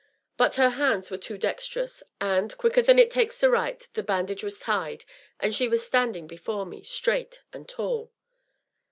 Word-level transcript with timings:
But 0.35 0.55
her 0.55 0.69
hands 0.69 1.11
were 1.11 1.17
all 1.17 1.21
too 1.21 1.37
dexterous, 1.37 2.01
and, 2.19 2.57
quicker 2.57 2.81
than 2.81 2.97
it 2.97 3.11
takes 3.11 3.37
to 3.41 3.51
write, 3.51 3.87
the 3.93 4.01
bandage 4.01 4.43
was 4.43 4.59
tied, 4.59 5.05
and 5.39 5.53
she 5.53 5.67
was 5.67 5.85
standing 5.85 6.25
before 6.25 6.65
me, 6.65 6.81
straight 6.81 7.43
and 7.53 7.69
tall. 7.69 8.11